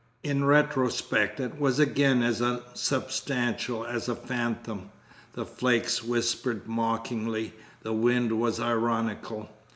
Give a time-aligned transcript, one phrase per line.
[0.23, 4.89] In retrospect it was again as unsubstantial as a phantom.
[5.33, 7.53] The flakes whispered mockingly.
[7.83, 9.47] The wind was ironical.